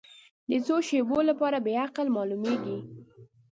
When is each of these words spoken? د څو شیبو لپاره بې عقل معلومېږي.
د 0.49 0.51
څو 0.65 0.75
شیبو 0.87 1.19
لپاره 1.29 1.57
بې 1.65 1.73
عقل 1.85 2.07
معلومېږي. 2.15 2.77